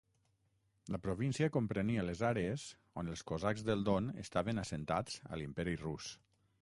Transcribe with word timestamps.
La 0.93 0.99
província 1.03 1.49
comprenia 1.57 2.05
les 2.07 2.23
àrees 2.29 2.65
on 3.03 3.11
els 3.13 3.23
cosacs 3.33 3.67
del 3.69 3.85
Don 3.91 4.09
estaven 4.25 4.63
assentats 4.63 5.21
a 5.35 5.41
l'Imperi 5.43 5.77
rus. 5.85 6.09